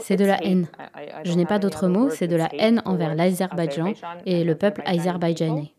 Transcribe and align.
C'est 0.00 0.16
de 0.16 0.24
la 0.24 0.42
haine. 0.44 0.66
Je 1.24 1.32
n'ai 1.32 1.46
pas 1.46 1.58
d'autre 1.58 1.88
mot, 1.88 2.10
c'est 2.10 2.28
de 2.28 2.36
la 2.36 2.48
haine 2.54 2.82
envers 2.84 3.14
l'Azerbaïdjan 3.14 3.94
et 4.26 4.44
le 4.44 4.54
peuple 4.54 4.82
azerbaïdjanais. 4.84 5.72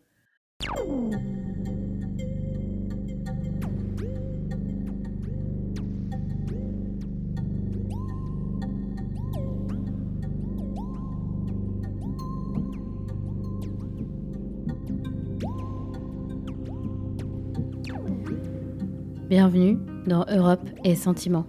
Bienvenue 19.28 19.78
dans 20.06 20.26
Europe 20.28 20.68
et 20.84 20.94
Sentiments. 20.94 21.46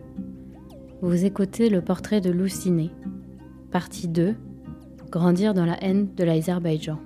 Vous 1.04 1.26
écoutez 1.26 1.68
le 1.68 1.82
portrait 1.82 2.22
de 2.22 2.32
Louciné, 2.32 2.90
partie 3.72 4.08
2, 4.08 4.36
Grandir 5.12 5.54
dans 5.54 5.66
la 5.66 5.78
haine 5.84 6.08
de 6.16 6.24
l'Azerbaïdjan. 6.24 6.98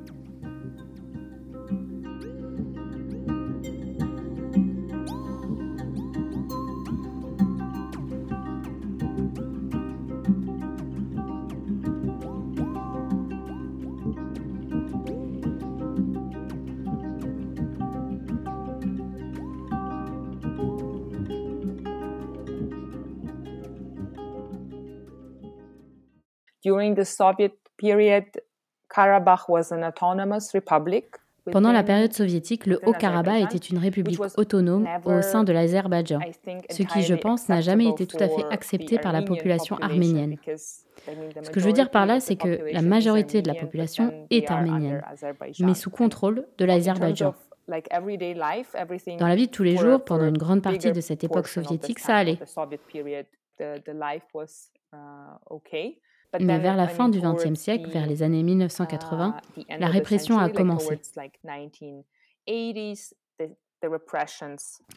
Pendant 31.52 31.72
la 31.72 31.84
période 31.84 32.14
soviétique, 32.14 32.66
le 32.66 32.80
Haut-Karabakh 32.86 33.44
était 33.44 33.58
une 33.58 33.78
république 33.78 34.20
autonome 34.38 34.88
au 35.06 35.22
sein 35.22 35.44
de 35.44 35.54
l'Azerbaïdjan, 35.54 36.20
ce 36.70 36.84
qui, 36.84 37.04
je 37.04 37.16
pense, 37.16 37.48
n'a 37.50 37.62
jamais 37.62 37.88
été 37.88 38.06
tout 38.06 38.18
à 38.20 38.28
fait 38.28 38.46
accepté 38.52 38.98
par 38.98 39.14
la 39.14 39.22
population 39.22 39.78
arménienne. 39.78 40.38
Ce 40.46 41.50
que 41.50 41.60
je 41.60 41.66
veux 41.66 41.74
dire 41.74 41.90
par 41.90 42.06
là, 42.06 42.20
c'est 42.20 42.36
que 42.36 42.72
la 42.72 42.82
majorité 42.82 43.42
de 43.42 43.48
la 43.48 43.56
population 43.56 44.28
est 44.30 44.50
arménienne, 44.52 45.02
mais 45.60 45.74
sous 45.74 45.90
contrôle 45.90 46.46
de 46.58 46.66
l'Azerbaïdjan. 46.66 47.34
Dans 47.68 49.28
la 49.28 49.36
vie 49.36 49.48
de 49.48 49.52
tous 49.52 49.64
les 49.64 49.78
jours, 49.78 50.04
pendant 50.04 50.26
une 50.26 50.38
grande 50.38 50.62
partie 50.62 50.92
de 50.92 51.02
cette 51.02 51.24
époque 51.24 51.48
soviétique, 51.48 52.00
ça 52.00 52.16
allait. 52.16 52.40
Mais 56.40 56.60
vers 56.60 56.76
la 56.76 56.88
fin 56.88 57.10
du 57.10 57.22
XXe 57.22 57.60
siècle, 57.60 57.90
vers 57.90 58.06
les 58.06 58.24
années 58.24 58.44
1980, 58.44 59.38
la 59.80 59.88
répression 59.88 60.38
a 60.38 60.50
commencé. 60.50 61.00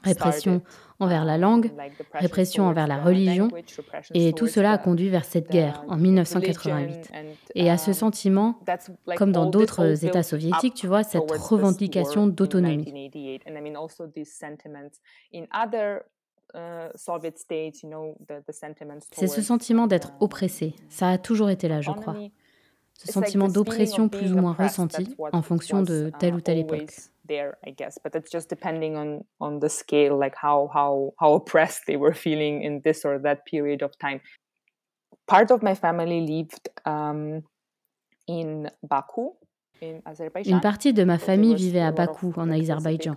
Répression 0.03 0.63
envers 0.99 1.25
la 1.25 1.37
langue, 1.39 1.71
répression 2.15 2.65
envers 2.65 2.87
la 2.87 2.97
religion, 3.03 3.49
et 4.15 4.33
tout 4.33 4.47
cela 4.47 4.73
a 4.73 4.79
conduit 4.79 5.11
vers 5.11 5.25
cette 5.25 5.51
guerre 5.51 5.85
en 5.89 5.97
1988. 5.97 7.13
Et 7.55 7.71
à 7.71 7.77
ce 7.77 7.93
sentiment, 7.93 8.59
comme 9.17 9.33
dans 9.33 9.47
d'autres 9.47 10.05
États 10.05 10.23
soviétiques, 10.23 10.75
tu 10.75 10.87
vois, 10.87 11.03
cette 11.03 11.31
revendication 11.31 12.27
d'autonomie. 12.27 13.11
C'est 19.13 19.27
ce 19.27 19.43
sentiment 19.43 19.87
d'être 19.87 20.13
oppressé. 20.21 20.75
Ça 20.89 21.09
a 21.11 21.19
toujours 21.19 21.51
été 21.51 21.69
là, 21.69 21.81
je 21.81 21.91
crois. 21.91 22.17
Ce 22.95 23.11
sentiment 23.13 23.49
d'oppression 23.49 24.09
plus 24.09 24.33
ou 24.33 24.37
moins 24.37 24.53
ressenti 24.53 25.17
en 25.33 25.43
fonction 25.43 25.83
de 25.83 26.11
telle 26.19 26.35
ou 26.35 26.41
telle 26.41 26.59
époque. 26.59 26.93
Une 39.81 40.61
partie 40.61 40.93
de 40.93 41.05
ma 41.05 41.19
famille 41.19 41.55
vivait 41.55 41.81
à 41.81 41.93
Bakou, 41.93 42.35
en 42.37 42.51
Azerbaïdjan. 42.51 43.17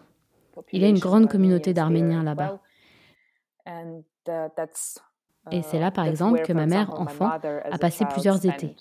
Il 0.71 0.81
y 0.81 0.85
a 0.85 0.87
une 0.87 0.99
grande 0.99 1.27
communauté 1.27 1.73
d'Arméniens 1.73 2.23
là-bas. 2.23 2.61
Et 5.51 5.61
c'est 5.61 5.79
là, 5.79 5.91
par 5.91 6.05
exemple, 6.05 6.41
que 6.41 6.53
ma 6.53 6.65
mère, 6.65 6.99
enfant, 6.99 7.29
a 7.29 7.77
passé 7.77 8.05
plusieurs 8.05 8.45
étés. 8.45 8.75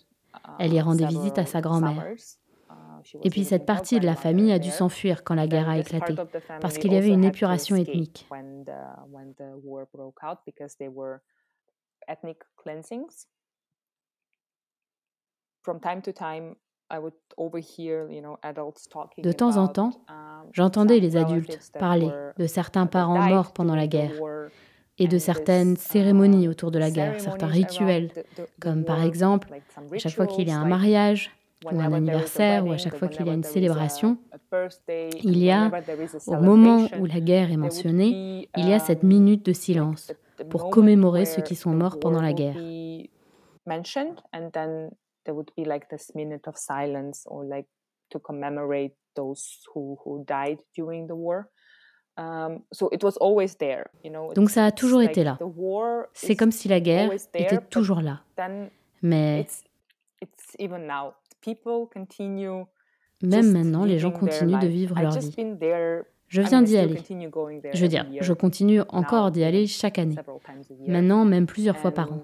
Elle 0.58 0.72
y 0.72 0.80
rendait 0.80 1.06
visite 1.06 1.38
à 1.38 1.46
sa 1.46 1.60
grand-mère. 1.60 2.14
Et 3.22 3.30
puis 3.30 3.44
cette 3.44 3.66
partie 3.66 3.98
de 3.98 4.06
la 4.06 4.14
famille 4.14 4.52
a 4.52 4.58
dû 4.58 4.70
s'enfuir 4.70 5.24
quand 5.24 5.34
la 5.34 5.46
guerre 5.46 5.68
a 5.68 5.78
éclaté, 5.78 6.14
parce 6.60 6.78
qu'il 6.78 6.92
y 6.92 6.96
avait 6.96 7.08
une 7.08 7.24
épuration 7.24 7.76
ethnique. 7.76 8.28
De 19.18 19.32
temps 19.32 19.56
en 19.56 19.68
temps, 19.68 20.04
j'entendais 20.52 21.00
les 21.00 21.16
adultes 21.16 21.72
parler 21.78 22.10
de 22.36 22.46
certains 22.46 22.86
parents 22.86 23.28
morts 23.28 23.52
pendant 23.52 23.74
la 23.74 23.86
guerre 23.86 24.12
et 24.98 25.08
de 25.08 25.18
certaines 25.18 25.76
cérémonies 25.76 26.48
autour 26.48 26.70
de 26.70 26.78
la 26.78 26.90
guerre, 26.90 27.20
certains 27.20 27.46
rituels, 27.46 28.10
comme 28.60 28.84
par 28.84 29.02
exemple, 29.02 29.48
à 29.92 29.98
chaque 29.98 30.14
fois 30.14 30.26
qu'il 30.26 30.48
y 30.48 30.52
a 30.52 30.58
un 30.58 30.66
mariage, 30.66 31.30
ou 31.64 31.80
un 31.80 31.92
anniversaire, 31.92 32.66
ou 32.66 32.72
à 32.72 32.76
chaque 32.76 32.96
fois 32.96 33.08
qu'il 33.08 33.26
y 33.26 33.30
a 33.30 33.34
une 33.34 33.44
célébration, 33.44 34.18
il 35.22 35.38
y 35.38 35.50
a, 35.50 35.70
au 36.26 36.36
moment 36.36 36.88
où 36.98 37.06
la 37.06 37.20
guerre 37.20 37.52
est 37.52 37.56
mentionnée, 37.56 38.48
il 38.56 38.68
y 38.68 38.72
a 38.72 38.78
cette 38.78 39.02
minute 39.02 39.46
de 39.46 39.52
silence 39.52 40.12
pour 40.50 40.70
commémorer 40.70 41.24
ceux 41.24 41.42
qui 41.42 41.54
sont 41.54 41.70
morts 41.70 42.00
pendant 42.00 42.20
la 42.20 42.32
guerre. 42.32 42.56
Donc 54.34 54.50
ça 54.50 54.66
a 54.66 54.70
toujours 54.70 55.02
été 55.02 55.24
là. 55.24 55.38
C'est 56.12 56.36
comme 56.36 56.52
si 56.52 56.68
la 56.68 56.80
guerre 56.80 57.12
était 57.34 57.58
toujours 57.70 58.00
là. 58.00 58.20
Mais 59.02 59.46
même 63.22 63.52
maintenant, 63.52 63.84
les 63.84 63.98
gens 63.98 64.10
continuent 64.10 64.58
de 64.58 64.66
vivre 64.66 64.96
leur 65.00 65.18
vie. 65.18 65.34
Je 66.28 66.40
viens 66.40 66.62
d'y 66.62 66.78
aller. 66.78 66.98
Je 67.74 67.82
veux 67.82 67.88
dire, 67.88 68.06
je 68.20 68.32
continue 68.32 68.80
encore 68.88 69.30
d'y 69.30 69.44
aller 69.44 69.66
chaque 69.66 69.98
année. 69.98 70.16
Maintenant, 70.86 71.24
même 71.24 71.46
plusieurs 71.46 71.76
fois 71.76 71.90
par 71.90 72.12
an. 72.12 72.22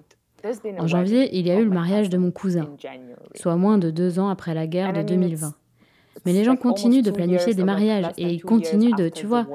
En 0.78 0.86
janvier, 0.86 1.36
il 1.36 1.46
y 1.46 1.50
a 1.50 1.58
eu 1.58 1.64
le 1.64 1.70
mariage 1.70 2.08
de 2.08 2.16
mon 2.16 2.30
cousin, 2.30 2.70
soit 3.34 3.56
moins 3.56 3.76
de 3.76 3.90
deux 3.90 4.18
ans 4.18 4.28
après 4.28 4.54
la 4.54 4.66
guerre 4.66 4.92
de 4.92 5.02
2020. 5.02 5.52
Mais 6.24 6.32
les 6.32 6.44
gens 6.44 6.56
continuent 6.56 7.02
de 7.02 7.10
planifier 7.10 7.54
des 7.54 7.64
mariages 7.64 8.06
et 8.16 8.24
ils 8.24 8.42
continuent 8.42 8.94
de, 8.94 9.08
tu 9.08 9.26
vois, 9.26 9.46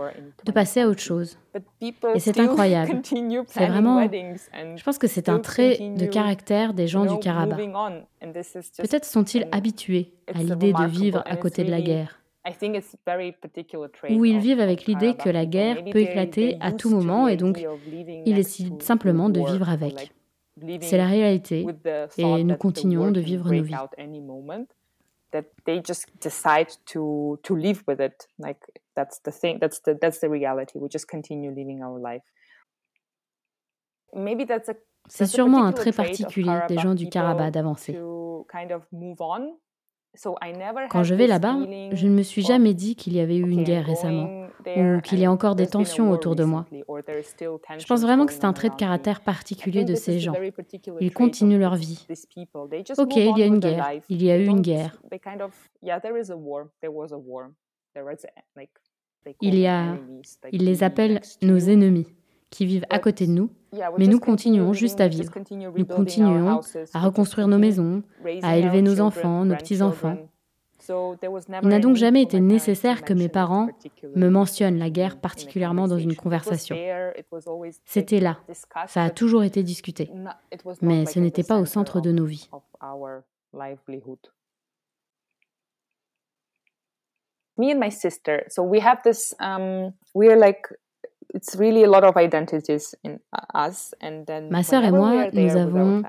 de 0.46 0.52
passer 0.52 0.82
à 0.82 0.88
autre 0.88 1.02
chose. 1.02 1.38
Et 1.82 2.20
c'est 2.20 2.40
incroyable. 2.40 3.02
C'est 3.48 3.68
vraiment, 3.68 4.02
je 4.04 4.84
pense 4.84 4.98
que 4.98 5.08
c'est 5.08 5.30
un 5.30 5.40
trait 5.40 5.78
de 5.78 6.06
caractère 6.06 6.74
des 6.74 6.88
gens 6.88 7.06
du 7.06 7.20
Karabakh. 7.20 7.60
Peut-être 8.20 9.06
sont-ils 9.06 9.48
habitués 9.52 10.14
à 10.34 10.40
l'idée 10.40 10.74
de 10.74 10.86
vivre 10.86 11.24
à 11.26 11.36
côté 11.36 11.64
de 11.64 11.72
la 11.72 11.82
guerre. 11.82 12.20
Ou 14.10 14.26
ils 14.26 14.40
vivent 14.40 14.60
avec 14.60 14.86
l'idée 14.86 15.16
que 15.16 15.30
la 15.30 15.46
guerre 15.46 15.84
peut 15.86 16.00
éclater 16.00 16.58
à 16.60 16.72
tout 16.72 16.90
moment 16.90 17.28
et 17.28 17.38
donc 17.38 17.64
ils 18.26 18.36
décident 18.36 18.78
simplement 18.80 19.30
de 19.30 19.40
vivre 19.40 19.70
avec. 19.70 20.12
C'est 20.82 20.98
la 20.98 21.08
réalité 21.08 21.66
et 22.18 22.44
nous 22.44 22.56
continuons 22.56 23.12
de 23.12 23.20
vivre 23.20 23.52
nos 23.54 23.64
vies 23.64 23.76
that 25.34 25.46
they 25.66 25.82
just 25.84 26.06
decide 26.22 26.70
to 26.86 27.40
to 27.44 27.56
live 27.56 27.84
with 27.88 28.00
it. 28.00 28.28
Like 28.40 28.62
that's 28.96 29.20
the 29.24 29.32
thing 29.32 29.58
that's 29.60 29.82
the 29.82 29.98
that's 30.00 30.20
the 30.20 30.30
reality. 30.30 30.80
We 30.80 30.88
just 30.90 31.08
continue 31.08 31.52
living 31.52 31.84
our 31.84 32.00
life. 32.00 32.24
Maybe 34.14 34.46
that's 34.46 34.70
a 34.70 34.76
c'est 35.10 35.26
sûrement 35.26 35.66
un 35.66 35.74
trait 35.74 35.92
particulier 35.92 36.60
des 36.70 36.78
gens 36.78 36.96
du 36.96 37.10
Karabakh 37.10 37.52
d'avancer. 37.52 38.00
Quand 40.90 41.04
je 41.04 41.16
vais 41.16 41.28
là-bas, 41.28 41.58
je 41.92 42.08
ne 42.08 42.14
me 42.14 42.22
suis 42.24 42.44
jamais 42.44 42.74
dit 42.74 42.96
qu'il 42.96 43.14
y 43.14 43.20
avait 43.20 43.36
eu 43.38 43.50
une 43.50 43.64
guerre 43.64 43.86
récemment 43.86 44.43
ou 44.66 45.02
qu'il 45.02 45.20
y 45.20 45.26
a 45.26 45.32
encore 45.32 45.56
des 45.56 45.68
tensions 45.68 46.12
autour 46.12 46.36
de 46.36 46.44
moi. 46.44 46.66
Je 46.72 47.86
pense 47.86 48.02
vraiment 48.02 48.26
que 48.26 48.34
c'est 48.34 48.46
un 48.46 48.54
trait 48.54 48.70
de 48.70 48.76
caractère 48.76 49.22
particulier 49.22 49.84
de 49.86 49.96
ces 49.96 50.20
gens. 50.20 50.34
Ils 51.00 51.14
continuent 51.14 51.60
leur 51.60 51.76
vie. 51.76 52.06
Ok, 52.98 53.16
il 53.16 53.38
y 53.38 53.44
a 53.44 53.46
une 53.46 53.60
guerre, 53.60 53.92
il 54.10 54.24
y 54.24 54.32
a 54.32 54.38
eu 54.38 54.46
une 54.46 54.62
guerre. 54.62 55.02
Il 59.42 59.56
y 59.58 59.68
a, 59.68 59.98
ils 60.52 60.66
les 60.66 60.84
appellent 60.84 61.22
nos 61.42 61.58
ennemis, 61.58 62.08
qui 62.50 62.66
vivent 62.66 62.86
à 62.90 63.00
côté 63.00 63.26
de 63.26 63.32
nous, 63.32 63.50
mais 63.98 64.08
nous 64.08 64.20
continuons 64.20 64.74
juste 64.74 65.00
à 65.02 65.08
vivre. 65.08 65.34
Nous 65.76 65.86
continuons 65.86 66.60
à 66.94 67.00
reconstruire 67.00 67.48
nos 67.48 67.58
maisons, 67.58 68.04
à 68.42 68.58
élever 68.58 68.82
nos 68.82 69.00
enfants, 69.00 69.46
nos 69.46 69.56
petits-enfants. 69.56 70.18
Il 70.90 71.68
n'a 71.68 71.80
donc 71.80 71.96
jamais 71.96 72.22
été 72.22 72.40
nécessaire 72.40 73.04
que 73.04 73.14
mes 73.14 73.30
parents 73.30 73.70
me 74.16 74.30
mentionnent 74.30 74.78
la 74.78 74.90
guerre 74.90 75.20
particulièrement 75.20 75.88
dans 75.88 75.98
une 75.98 76.16
conversation. 76.16 76.76
C'était 77.86 78.20
là, 78.20 78.40
ça 78.88 79.04
a 79.04 79.10
toujours 79.10 79.44
été 79.44 79.64
discuté, 79.64 80.12
mais 80.82 81.06
ce 81.06 81.20
n'était 81.20 81.44
pas 81.44 81.60
au 81.60 81.66
centre 81.66 82.02
de 82.02 82.12
nos 82.12 82.26
vies. 82.26 82.50
Me 87.56 87.72
and 87.72 87.80
my 87.80 87.92
sister, 87.92 88.46
so 88.50 88.64
we 88.64 88.80
have 88.82 89.04
this, 89.04 89.36
um, 89.40 89.94
we're 90.16 90.36
like 90.36 90.68
Ma 94.52 94.64
sœur 94.64 94.84
et 94.84 94.92
moi, 94.92 95.28
nous 95.34 95.56
avons 95.58 96.04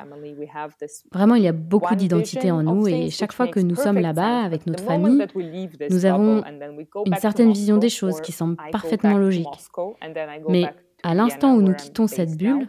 vraiment, 1.12 1.34
il 1.34 1.42
y 1.42 1.48
a 1.48 1.52
beaucoup 1.52 1.94
d'identité 1.94 2.50
en 2.50 2.62
nous 2.62 2.86
et 2.88 3.10
chaque 3.10 3.32
fois 3.32 3.48
que 3.48 3.60
nous 3.60 3.76
sommes 3.76 3.98
là-bas 3.98 4.42
avec 4.42 4.66
notre 4.66 4.84
famille, 4.84 5.26
nous 5.90 6.06
avons 6.06 6.42
une 7.06 7.16
certaine 7.16 7.52
vision 7.52 7.78
des 7.78 7.88
choses 7.88 8.20
qui 8.20 8.32
semble 8.32 8.56
parfaitement 8.70 9.18
logique. 9.18 9.46
Mais 10.48 10.64
à 11.02 11.14
l'instant 11.14 11.54
où 11.54 11.62
nous 11.62 11.74
quittons 11.74 12.06
cette 12.06 12.36
bulle, 12.36 12.68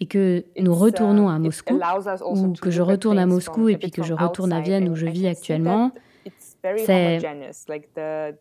et 0.00 0.06
que 0.06 0.44
nous 0.58 0.74
retournons 0.74 1.28
à 1.28 1.36
uh, 1.36 1.38
Moscou, 1.38 1.78
ou 2.26 2.52
que 2.54 2.72
je 2.72 2.82
retourne 2.82 3.20
à 3.20 3.26
Moscou 3.26 3.68
et 3.68 3.76
puis 3.76 3.92
que 3.92 4.02
je 4.02 4.14
retourne 4.14 4.52
à 4.52 4.60
Vienne 4.60 4.88
où 4.88 4.96
je 4.96 5.06
vis 5.06 5.28
actuellement, 5.28 5.92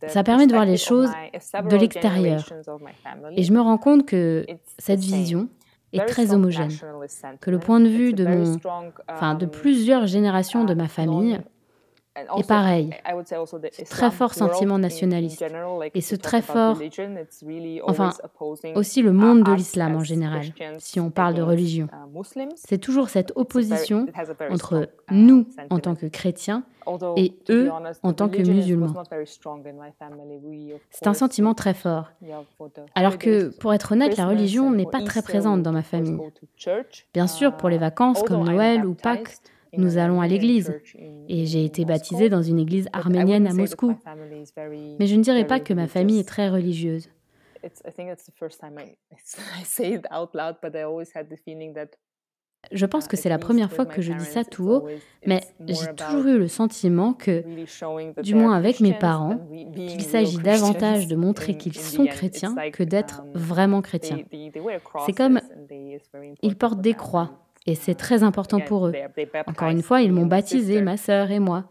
ça 0.08 0.24
permet 0.24 0.48
de 0.48 0.54
voir 0.54 0.66
les 0.66 0.78
choses 0.78 1.10
de 1.70 1.76
l'extérieur. 1.76 2.44
Et 3.36 3.44
je 3.44 3.52
me 3.52 3.60
rends 3.60 3.78
compte 3.78 4.06
que 4.06 4.46
cette 4.78 5.00
vision 5.00 5.50
est 5.94 6.06
très 6.06 6.34
homogène, 6.34 6.72
que 7.40 7.52
le 7.52 7.60
point 7.60 7.80
de 7.80 7.90
vue 7.90 8.14
de, 8.14 8.26
mon, 8.26 8.58
enfin, 9.10 9.36
de 9.36 9.46
um, 9.46 9.52
plusieurs 9.52 10.08
générations 10.08 10.64
de 10.64 10.74
ma 10.74 10.88
famille 10.88 11.40
et 12.16 12.44
pareil, 12.44 12.90
très 13.90 14.12
fort 14.12 14.34
sentiment 14.34 14.78
nationaliste. 14.78 15.44
Et 15.94 16.02
ce 16.02 16.16
très 16.16 16.42
fort, 16.42 16.78
enfin, 17.84 18.12
aussi 18.76 19.02
le 19.02 19.14
monde 19.14 19.44
de 19.44 19.54
l'islam 19.54 19.96
en 19.96 20.04
général, 20.04 20.46
si 20.80 21.00
on 21.00 21.10
parle 21.10 21.36
de 21.36 21.42
religion. 21.42 21.88
Uh, 21.88 22.48
C'est 22.56 22.80
toujours 22.80 23.10
cette 23.10 23.32
opposition 23.36 24.08
entre 24.50 24.90
uh, 25.10 25.14
nous 25.14 25.48
en 25.70 25.80
tant 25.80 25.96
que 25.96 26.06
chrétiens 26.06 26.64
et 27.16 27.34
eux 27.50 27.70
en 28.04 28.14
tant 28.14 28.28
que 28.28 28.42
musulmans. 28.42 28.94
C'est 30.90 31.08
un 31.08 31.14
sentiment 31.14 31.54
très 31.54 31.74
fort. 31.74 32.12
Alors 32.96 33.18
que, 33.18 33.58
pour 33.58 33.74
être 33.74 33.94
honnête, 33.94 34.18
la 34.18 34.28
religion 34.28 34.72
n'est 34.72 34.86
pas 34.86 35.02
très 35.02 35.22
présente 35.22 35.64
dans 35.64 35.72
ma 35.72 35.84
famille. 35.84 36.20
Bien 37.14 37.28
sûr, 37.28 37.56
pour 37.56 37.70
les 37.70 37.78
uh, 37.78 37.80
vacances 37.80 38.22
comme 38.24 38.44
Noël 38.44 38.86
ou 38.86 38.96
Pâques, 38.96 39.38
nous 39.78 39.98
allons 39.98 40.22
à 40.22 40.28
l'église. 40.28 40.74
Et 41.28 41.46
j'ai 41.46 41.66
été 41.66 41.86
baptisée 41.86 42.30
dans 42.30 42.42
une 42.42 42.60
église 42.60 42.88
arménienne 42.94 43.48
à 43.48 43.54
Moscou. 43.54 43.96
Mais 45.00 45.08
je 45.08 45.16
ne 45.16 45.24
dirais 45.24 45.46
pas 45.46 45.60
que 45.60 45.74
ma 45.74 45.88
famille 45.88 46.20
est 46.20 46.28
très 46.28 46.50
religieuse. 46.50 47.10
Je 52.72 52.86
pense 52.86 53.08
que 53.08 53.18
c'est 53.18 53.30
la 53.30 53.40
première 53.40 53.72
fois 53.72 53.88
que 53.88 54.02
je 54.02 54.14
dis 54.14 54.26
ça 54.26 54.46
tout 54.46 54.70
haut, 54.70 54.88
mais 55.26 55.42
j'ai 55.68 55.94
toujours 55.96 56.28
eu 56.28 56.38
le 56.38 56.48
sentiment 56.48 57.14
que, 57.14 57.44
du 58.22 58.36
moins 58.36 58.56
avec 58.56 58.80
mes 58.80 58.94
parents, 58.94 59.40
qu'il 59.76 60.04
s'agit 60.04 60.38
davantage 60.38 61.08
de 61.08 61.16
montrer 61.16 61.58
qu'ils 61.58 61.76
sont 61.76 62.06
chrétiens 62.06 62.56
que 62.72 62.84
d'être 62.84 63.22
um, 63.22 63.32
vraiment 63.34 63.82
chrétiens. 63.82 64.20
C'est 65.06 65.14
comme 65.14 65.42
ils 66.44 66.56
portent 66.56 66.82
des 66.82 66.94
croix, 66.94 67.41
et 67.68 67.76
c'est 67.76 67.96
très 67.96 68.24
important 68.24 68.60
pour 68.60 68.88
eux. 68.88 68.94
Encore 69.46 69.70
une 69.70 69.84
fois, 69.84 70.02
ils 70.02 70.12
m'ont 70.12 70.26
baptisé, 70.26 70.82
ma 70.82 70.98
sœur 70.98 71.30
et 71.32 71.40
moi. 71.40 71.66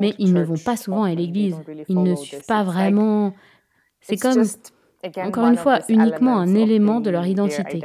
Mais 0.00 0.14
ils 0.18 0.32
ne 0.32 0.42
vont 0.42 0.58
pas 0.64 0.76
souvent 0.76 1.04
à 1.04 1.14
l'église. 1.14 1.56
Ils 1.88 2.02
ne 2.02 2.14
suivent 2.16 2.46
pas 2.46 2.64
vraiment. 2.64 3.34
C'est 4.00 4.16
comme, 4.16 4.42
encore 5.24 5.46
une 5.46 5.56
fois, 5.56 5.80
uniquement 5.88 6.38
un 6.38 6.54
élément 6.54 7.00
de 7.00 7.10
leur 7.10 7.26
identité. 7.26 7.80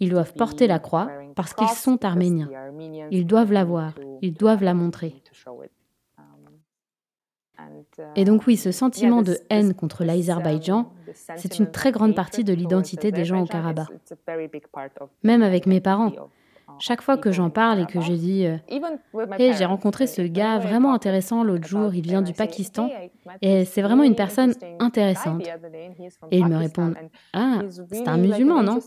Ils 0.00 0.10
doivent 0.10 0.32
porter 0.32 0.66
la 0.66 0.78
croix 0.78 1.08
parce 1.34 1.52
qu'ils 1.52 1.68
sont 1.68 2.02
arméniens. 2.04 2.48
Ils 3.10 3.26
doivent 3.26 3.52
la 3.52 3.64
voir. 3.64 3.94
Ils 4.22 4.32
doivent 4.32 4.64
la 4.64 4.74
montrer. 4.74 5.22
Et 8.16 8.24
donc 8.24 8.46
oui, 8.46 8.56
ce 8.56 8.72
sentiment 8.72 9.20
de 9.20 9.36
haine 9.50 9.74
contre 9.74 10.02
l'Azerbaïdjan, 10.04 10.90
c'est 11.36 11.58
une 11.58 11.70
très 11.70 11.92
grande 11.92 12.14
partie 12.14 12.44
de 12.44 12.54
l'identité 12.54 13.12
des 13.12 13.26
gens 13.26 13.42
au 13.42 13.46
Karabakh. 13.46 13.88
Même 15.22 15.42
avec 15.42 15.66
mes 15.66 15.80
parents. 15.80 16.12
Chaque 16.78 17.02
fois 17.02 17.16
que 17.16 17.32
j'en 17.32 17.50
parle 17.50 17.80
et 17.80 17.86
que 17.86 18.00
je 18.00 18.12
dis 18.12 18.46
euh, 18.46 18.56
j'ai 19.38 19.64
rencontré 19.64 20.06
ce 20.06 20.22
gars 20.22 20.58
vraiment 20.58 20.92
intéressant 20.94 21.42
l'autre 21.44 21.66
jour, 21.66 21.94
il 21.94 22.02
vient 22.02 22.22
du 22.22 22.32
Pakistan 22.32 22.90
et 23.42 23.64
c'est 23.64 23.82
vraiment 23.82 24.02
une 24.04 24.14
personne 24.14 24.54
intéressante. 24.78 25.46
Et 26.30 26.38
ils 26.38 26.46
me 26.46 26.56
répondent 26.56 26.96
Ah, 27.32 27.60
c'est 27.90 28.08
un 28.08 28.16
musulman, 28.16 28.62
non? 28.62 28.78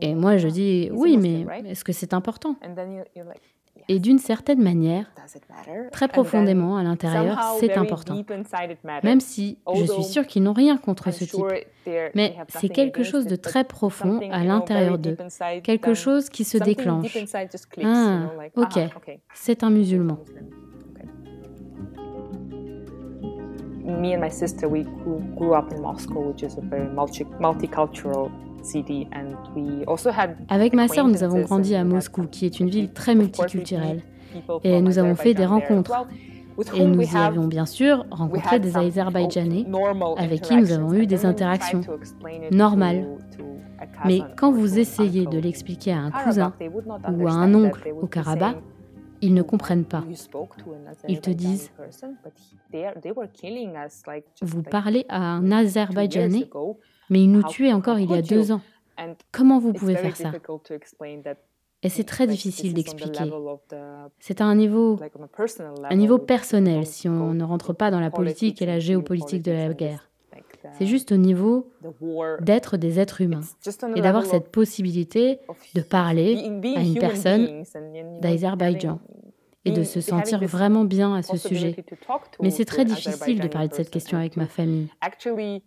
Et 0.00 0.14
moi 0.14 0.36
je 0.36 0.48
dis 0.48 0.90
Oui, 0.92 1.16
mais 1.16 1.46
est-ce 1.66 1.84
que 1.84 1.92
c'est 1.92 2.14
important? 2.14 2.56
Et 3.88 3.98
d'une 3.98 4.18
certaine 4.18 4.62
manière, 4.62 5.12
très 5.92 6.08
profondément 6.08 6.76
à 6.76 6.82
l'intérieur, 6.82 7.38
c'est 7.60 7.76
important. 7.76 8.22
Même 9.02 9.20
si 9.20 9.58
je 9.74 9.84
suis 9.84 10.04
sûre 10.04 10.26
qu'ils 10.26 10.42
n'ont 10.42 10.52
rien 10.52 10.76
contre 10.76 11.10
ce 11.10 11.24
type. 11.24 11.44
Mais 12.14 12.36
c'est 12.48 12.68
quelque 12.68 13.02
chose 13.02 13.26
de 13.26 13.36
très 13.36 13.64
profond 13.64 14.20
à 14.30 14.44
l'intérieur 14.44 14.98
d'eux. 14.98 15.16
Quelque 15.62 15.94
chose 15.94 16.28
qui 16.28 16.44
se 16.44 16.58
déclenche. 16.58 17.16
Ah, 17.82 18.30
ok, 18.56 18.78
c'est 19.34 19.62
un 19.62 19.70
musulman. 19.70 20.18
Me 23.86 24.14
and 24.14 24.20
my 24.20 24.30
sister, 24.30 24.68
we 24.68 24.84
grew 25.36 25.54
up 25.54 25.72
in 25.72 25.80
Moscow, 25.80 26.20
which 26.28 26.42
is 26.42 26.58
a 26.58 26.60
very 26.60 26.88
multicultural 26.88 28.30
avec 30.48 30.74
ma 30.74 30.88
sœur, 30.88 31.08
nous 31.08 31.22
avons 31.22 31.40
grandi 31.42 31.74
à 31.74 31.84
Moscou, 31.84 32.26
qui 32.30 32.46
est 32.46 32.60
une 32.60 32.68
ville 32.68 32.92
très 32.92 33.14
multiculturelle. 33.14 34.02
Et 34.64 34.80
nous 34.80 34.98
avons 34.98 35.14
fait 35.14 35.34
des 35.34 35.46
rencontres. 35.46 36.06
Et 36.74 36.86
nous 36.86 37.02
y 37.02 37.16
avions 37.16 37.46
bien 37.46 37.66
sûr 37.66 38.06
rencontré 38.10 38.58
des 38.58 38.76
Azerbaïdjanais 38.76 39.66
avec 40.16 40.40
qui 40.40 40.56
nous 40.56 40.72
avons 40.72 40.94
eu 40.94 41.06
des 41.06 41.26
interactions 41.26 41.82
normales. 42.50 43.06
Mais 44.06 44.20
quand 44.36 44.52
vous 44.52 44.78
essayez 44.78 45.26
de 45.26 45.38
l'expliquer 45.38 45.92
à 45.92 45.98
un 45.98 46.10
cousin 46.10 46.54
ou 47.12 47.28
à 47.28 47.32
un 47.32 47.54
oncle 47.54 47.92
au 48.00 48.06
Karabakh, 48.06 48.56
ils 49.20 49.34
ne 49.34 49.42
comprennent 49.42 49.84
pas. 49.84 50.04
Ils 51.08 51.20
te 51.20 51.30
disent, 51.30 51.70
vous 54.42 54.62
parlez 54.62 55.04
à 55.08 55.20
un 55.20 55.50
Azerbaïdjanais 55.52 56.48
mais 57.08 57.22
ils 57.22 57.30
nous 57.30 57.42
tuaient 57.44 57.72
encore 57.72 57.98
il 57.98 58.10
y 58.10 58.14
a 58.14 58.22
deux 58.22 58.52
ans. 58.52 58.60
Comment 59.32 59.58
vous 59.58 59.72
pouvez 59.72 59.96
faire 59.96 60.16
ça? 60.16 60.32
Et 61.82 61.88
c'est 61.88 62.04
très 62.04 62.26
difficile 62.26 62.74
d'expliquer. 62.74 63.30
C'est 64.18 64.40
à 64.40 64.44
un 64.44 64.54
niveau, 64.54 64.98
un 65.84 65.96
niveau 65.96 66.18
personnel 66.18 66.86
si 66.86 67.08
on 67.08 67.34
ne 67.34 67.44
rentre 67.44 67.72
pas 67.74 67.90
dans 67.90 68.00
la 68.00 68.10
politique 68.10 68.62
et 68.62 68.66
la 68.66 68.78
géopolitique 68.78 69.42
de 69.42 69.52
la 69.52 69.72
guerre. 69.72 70.08
C'est 70.78 70.86
juste 70.86 71.12
au 71.12 71.16
niveau 71.16 71.70
d'être 72.40 72.76
des 72.76 72.98
êtres 72.98 73.20
humains 73.20 73.42
et 73.94 74.00
d'avoir 74.00 74.24
cette 74.24 74.48
possibilité 74.48 75.38
de 75.74 75.80
parler 75.80 76.36
à 76.76 76.82
une 76.82 76.98
personne 76.98 77.64
d'Azerbaïdjan 78.20 79.00
et 79.64 79.72
de 79.72 79.82
se 79.82 80.00
sentir 80.00 80.44
vraiment 80.46 80.84
bien 80.84 81.14
à 81.14 81.22
ce 81.22 81.36
sujet. 81.36 81.76
Mais 82.40 82.50
c'est 82.50 82.64
très 82.64 82.84
difficile 82.84 83.40
de 83.40 83.48
parler 83.48 83.68
de 83.68 83.74
cette 83.74 83.90
question 83.90 84.18
avec 84.18 84.36
ma 84.36 84.46
famille 84.46 84.88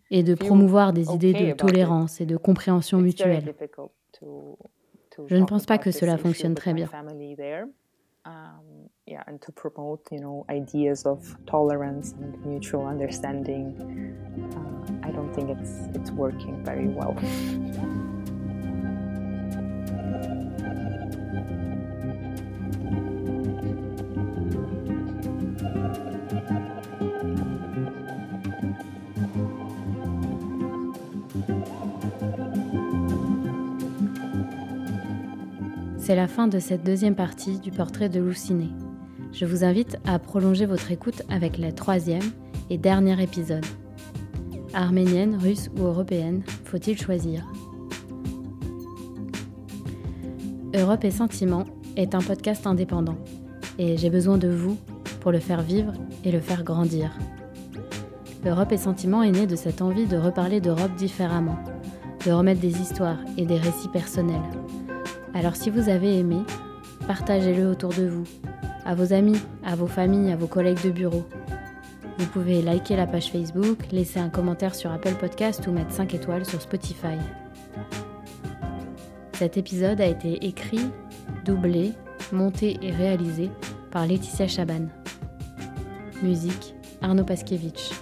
et 0.10 0.24
de 0.24 0.36
promouvoir 0.36 0.94
des 0.94 1.12
idées 1.12 1.34
de 1.34 1.51
tolérance 1.54 2.22
et 2.22 2.25
de 2.25 2.38
compréhension 2.38 3.00
mutuelle. 3.00 3.54
Je 5.28 5.36
ne 5.36 5.46
pense 5.46 5.66
pas 5.66 5.78
que 5.78 5.92
cela 5.92 6.18
fonctionne 6.18 6.56
très 6.56 6.74
bien. 6.74 6.89
yeah, 9.10 9.24
and 9.28 9.42
to 9.42 9.51
promote, 9.51 10.08
you 10.12 10.20
know, 10.20 10.46
ideas 10.50 11.06
of 11.06 11.36
tolerance 11.48 12.13
and 12.22 12.46
mutual 12.46 12.86
understanding. 12.86 13.75
I 15.10 15.12
don't 15.12 15.34
think 15.34 15.50
it's 15.50 15.88
it's 15.96 16.12
working 16.12 16.63
very 16.63 16.88
well. 16.88 17.16
C'est 35.98 36.16
la 36.16 36.28
fin 36.28 36.48
de 36.48 36.60
cette 36.60 36.84
deuxième 36.84 37.16
partie 37.16 37.60
du 37.60 37.72
portrait 37.72 38.10
de 38.10 38.20
Louciné. 38.20 38.70
Je 39.32 39.46
vous 39.46 39.63
invite 39.63 39.98
à 40.06 40.20
prolonger 40.20 40.66
votre 40.68 40.92
écoute 40.92 41.24
avec 41.30 41.58
le 41.58 41.72
troisième 41.72 42.32
et 42.70 42.78
dernier 42.78 43.22
épisode. 43.22 43.66
Arménienne, 44.74 45.36
russe 45.36 45.70
ou 45.78 45.84
européenne, 45.84 46.44
faut-il 46.66 47.00
choisir 47.00 47.44
Europe 50.76 51.04
et 51.04 51.12
Sentiments 51.12 51.66
est 51.96 52.14
un 52.14 52.22
podcast 52.22 52.68
indépendant 52.68 53.18
et 53.80 53.98
j'ai 53.98 54.10
besoin 54.10 54.38
de 54.38 54.48
vous 54.48 54.78
pour 55.22 55.32
le 55.32 55.40
faire 55.40 55.62
vivre 55.62 55.94
et 56.24 56.32
le 56.32 56.40
faire 56.40 56.64
grandir. 56.64 57.18
Europe 58.46 58.72
et 58.72 58.78
Sentiments 58.78 59.24
est 59.24 59.32
né 59.32 59.48
de 59.48 59.56
cette 59.56 59.82
envie 59.82 60.06
de 60.06 60.18
reparler 60.18 60.62
d'Europe 60.62 60.96
différemment, 60.96 61.58
de 62.26 62.32
remettre 62.32 62.62
des 62.62 62.80
histoires 62.80 63.20
et 63.38 63.46
des 63.46 63.58
récits 63.58 63.90
personnels. 63.90 64.38
Alors 65.34 65.56
si 65.56 65.72
vous 65.72 65.90
avez 65.90 66.20
aimé, 66.20 66.38
partagez-le 67.08 67.68
autour 67.68 67.94
de 67.94 68.08
vous, 68.08 68.26
à 68.86 68.94
vos 68.94 69.14
amis, 69.14 69.40
à 69.66 69.76
vos 69.76 69.88
familles, 69.88 70.32
à 70.32 70.36
vos 70.36 70.48
collègues 70.48 70.84
de 70.84 70.92
bureau. 70.92 71.26
Vous 72.20 72.26
pouvez 72.26 72.62
liker 72.62 72.98
la 72.98 73.08
page 73.08 73.32
Facebook, 73.32 73.78
laisser 73.94 74.20
un 74.20 74.28
commentaire 74.28 74.76
sur 74.76 74.92
Apple 74.92 75.16
Podcast 75.16 75.66
ou 75.68 75.72
mettre 75.72 75.94
5 75.94 76.14
étoiles 76.16 76.46
sur 76.46 76.62
Spotify. 76.62 77.18
Cet 79.32 79.56
épisode 79.56 80.02
a 80.02 80.06
été 80.06 80.46
écrit, 80.46 80.92
doublé, 81.46 81.94
monté 82.34 82.78
et 82.82 82.92
réalisé 82.92 83.50
par 83.90 84.06
Laetitia 84.06 84.50
Chaban. 84.50 84.88
Musique 86.22 86.76
Arnaud 87.02 87.24
Paskiewicz. 87.24 87.94